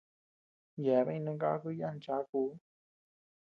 Yeabean 0.83 1.15
jinangaku 1.23 1.69
yana 1.79 1.99
chaku. 2.03 2.41